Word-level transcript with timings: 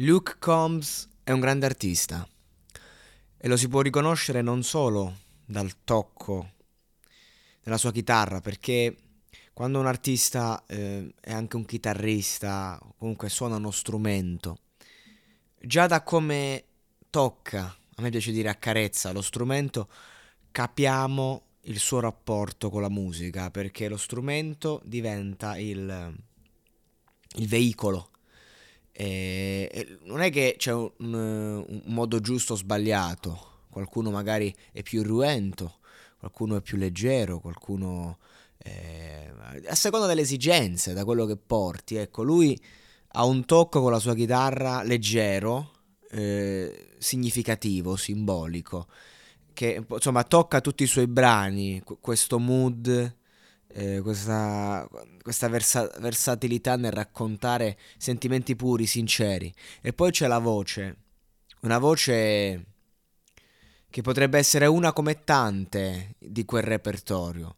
Luke 0.00 0.36
Combs 0.38 1.08
è 1.24 1.30
un 1.30 1.40
grande 1.40 1.64
artista 1.64 2.28
e 3.38 3.48
lo 3.48 3.56
si 3.56 3.66
può 3.66 3.80
riconoscere 3.80 4.42
non 4.42 4.62
solo 4.62 5.20
dal 5.42 5.84
tocco 5.84 6.50
della 7.62 7.78
sua 7.78 7.92
chitarra, 7.92 8.42
perché 8.42 8.94
quando 9.54 9.78
un 9.78 9.86
artista 9.86 10.62
eh, 10.66 11.14
è 11.18 11.32
anche 11.32 11.56
un 11.56 11.64
chitarrista, 11.64 12.78
comunque 12.98 13.30
suona 13.30 13.56
uno 13.56 13.70
strumento, 13.70 14.58
già 15.58 15.86
da 15.86 16.02
come 16.02 16.64
tocca, 17.08 17.64
a 17.94 18.02
me 18.02 18.10
piace 18.10 18.32
dire 18.32 18.50
accarezza 18.50 19.12
lo 19.12 19.22
strumento, 19.22 19.88
capiamo 20.50 21.42
il 21.62 21.78
suo 21.78 22.00
rapporto 22.00 22.68
con 22.68 22.82
la 22.82 22.90
musica, 22.90 23.50
perché 23.50 23.88
lo 23.88 23.96
strumento 23.96 24.82
diventa 24.84 25.56
il, 25.56 26.14
il 27.36 27.48
veicolo 27.48 28.10
e, 28.98 29.98
non 30.04 30.22
è 30.22 30.30
che 30.30 30.54
c'è 30.56 30.72
un, 30.72 30.90
un, 30.98 31.82
modo 31.84 32.18
giusto 32.20 32.54
o 32.54 32.56
sbagliato, 32.56 33.64
qualcuno 33.68 34.10
magari 34.10 34.54
è 34.72 34.82
più 34.82 35.00
irruento, 35.00 35.80
qualcuno 36.18 36.56
è 36.56 36.62
più 36.62 36.78
leggero, 36.78 37.38
qualcuno 37.38 38.18
eh, 38.56 39.30
a 39.66 39.74
seconda 39.74 40.06
delle 40.06 40.22
esigenze, 40.22 40.94
da 40.94 41.04
quello 41.04 41.26
che 41.26 41.36
porti. 41.36 41.96
Ecco, 41.96 42.22
lui 42.22 42.58
ha 43.08 43.24
un 43.26 43.44
tocco 43.44 43.82
con 43.82 43.90
la 43.90 43.98
sua 43.98 44.14
chitarra 44.14 44.82
leggero, 44.82 45.72
eh, 46.10 46.94
significativo, 46.96 47.96
simbolico, 47.96 48.86
che 49.52 49.84
insomma 49.86 50.24
tocca 50.24 50.62
tutti 50.62 50.84
i 50.84 50.86
suoi 50.86 51.06
brani, 51.06 51.82
questo 52.00 52.38
mood 52.38 53.14
eh, 53.76 54.00
questa, 54.00 54.88
questa 55.22 55.48
versa- 55.48 55.90
versatilità 55.98 56.76
nel 56.76 56.92
raccontare 56.92 57.76
sentimenti 57.98 58.56
puri, 58.56 58.86
sinceri. 58.86 59.52
E 59.82 59.92
poi 59.92 60.10
c'è 60.10 60.26
la 60.26 60.38
voce, 60.38 60.96
una 61.60 61.78
voce 61.78 62.64
che 63.90 64.00
potrebbe 64.00 64.38
essere 64.38 64.64
una 64.64 64.94
come 64.94 65.24
tante 65.24 66.14
di 66.18 66.46
quel 66.46 66.62
repertorio. 66.62 67.56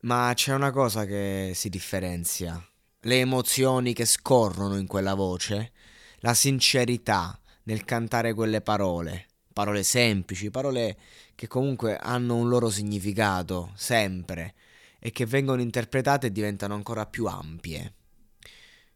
Ma 0.00 0.32
c'è 0.34 0.52
una 0.52 0.72
cosa 0.72 1.04
che 1.04 1.52
si 1.54 1.68
differenzia, 1.68 2.60
le 3.02 3.20
emozioni 3.20 3.92
che 3.92 4.04
scorrono 4.04 4.76
in 4.76 4.88
quella 4.88 5.14
voce, 5.14 5.72
la 6.20 6.34
sincerità 6.34 7.38
nel 7.64 7.84
cantare 7.84 8.34
quelle 8.34 8.60
parole, 8.62 9.26
parole 9.52 9.84
semplici, 9.84 10.50
parole 10.50 10.96
che 11.36 11.46
comunque 11.46 11.96
hanno 11.96 12.34
un 12.34 12.48
loro 12.48 12.68
significato, 12.68 13.72
sempre, 13.76 14.54
e 14.98 15.10
che 15.10 15.26
vengono 15.26 15.60
interpretate 15.60 16.28
e 16.28 16.32
diventano 16.32 16.74
ancora 16.74 17.06
più 17.06 17.26
ampie. 17.26 17.94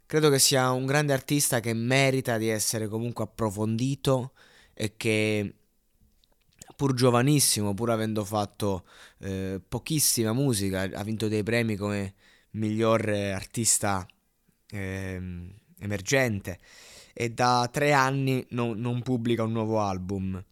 Credo 0.06 0.28
che 0.28 0.38
sia 0.38 0.70
un 0.72 0.84
grande 0.84 1.12
artista 1.12 1.60
che 1.60 1.72
merita 1.72 2.36
di 2.36 2.48
essere 2.48 2.88
comunque 2.88 3.24
approfondito 3.24 4.32
e 4.74 4.94
che 4.96 5.54
pur 6.76 6.94
giovanissimo, 6.94 7.72
pur 7.74 7.90
avendo 7.90 8.24
fatto 8.24 8.84
eh, 9.18 9.60
pochissima 9.66 10.32
musica, 10.32 10.82
ha 10.82 11.02
vinto 11.02 11.28
dei 11.28 11.42
premi 11.42 11.76
come 11.76 12.14
miglior 12.50 13.08
artista 13.08 14.06
eh, 14.70 15.50
emergente 15.78 16.58
e 17.14 17.30
da 17.30 17.69
tre 17.70 17.92
anni 17.92 18.44
non, 18.50 18.78
non 18.78 19.02
pubblica 19.02 19.44
un 19.44 19.52
nuovo 19.52 19.80
album. 19.80 20.42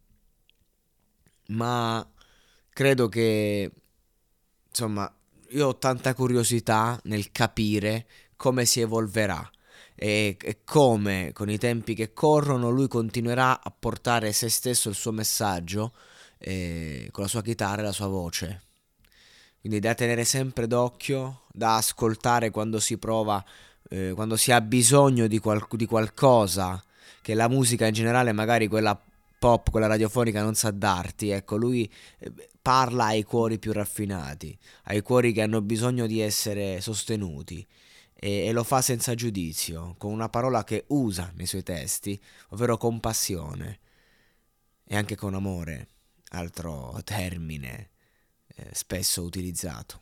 Ma 1.47 2.09
credo 2.69 3.09
che 3.09 3.71
insomma 4.69 5.13
io 5.51 5.67
ho 5.67 5.77
tanta 5.77 6.13
curiosità 6.13 6.99
nel 7.03 7.31
capire 7.31 8.05
come 8.35 8.65
si 8.65 8.79
evolverà 8.79 9.49
e, 9.95 10.37
e, 10.41 10.57
come 10.63 11.31
con 11.33 11.49
i 11.49 11.57
tempi 11.57 11.93
che 11.93 12.13
corrono 12.13 12.69
lui 12.69 12.87
continuerà 12.87 13.61
a 13.61 13.71
portare 13.77 14.31
se 14.31 14.49
stesso 14.49 14.89
il 14.89 14.95
suo 14.95 15.11
messaggio 15.11 15.93
eh, 16.37 17.09
con 17.11 17.23
la 17.23 17.29
sua 17.29 17.41
chitarra 17.41 17.81
e 17.81 17.85
la 17.85 17.91
sua 17.91 18.07
voce. 18.07 18.61
Quindi 19.59 19.79
da 19.79 19.93
tenere 19.93 20.23
sempre 20.23 20.65
d'occhio, 20.65 21.41
da 21.51 21.75
ascoltare 21.75 22.49
quando 22.49 22.79
si 22.79 22.97
prova, 22.97 23.43
eh, 23.89 24.11
quando 24.15 24.35
si 24.35 24.51
ha 24.51 24.59
bisogno 24.59 25.27
di, 25.27 25.37
qual- 25.37 25.67
di 25.71 25.85
qualcosa 25.85 26.83
che 27.21 27.35
la 27.35 27.47
musica 27.47 27.85
in 27.85 27.93
generale, 27.93 28.31
magari 28.31 28.67
quella 28.67 28.99
pop, 29.37 29.69
quella 29.69 29.85
radiofonica 29.85 30.41
non 30.41 30.55
sa 30.55 30.71
darti. 30.71 31.29
Ecco, 31.29 31.57
lui 31.57 31.91
eh, 32.17 32.31
parla 32.61 33.05
ai 33.05 33.23
cuori 33.23 33.59
più 33.59 33.71
raffinati, 33.71 34.57
ai 34.83 35.01
cuori 35.01 35.33
che 35.33 35.41
hanno 35.41 35.61
bisogno 35.61 36.05
di 36.05 36.19
essere 36.19 36.79
sostenuti 36.81 37.65
e, 38.13 38.45
e 38.45 38.51
lo 38.51 38.63
fa 38.63 38.81
senza 38.81 39.15
giudizio, 39.15 39.95
con 39.97 40.11
una 40.11 40.29
parola 40.29 40.63
che 40.63 40.85
usa 40.89 41.31
nei 41.35 41.47
suoi 41.47 41.63
testi, 41.63 42.21
ovvero 42.49 42.77
compassione 42.77 43.79
e 44.83 44.95
anche 44.95 45.15
con 45.15 45.33
amore, 45.33 45.87
altro 46.29 46.99
termine 47.03 47.89
eh, 48.47 48.69
spesso 48.73 49.23
utilizzato. 49.23 50.01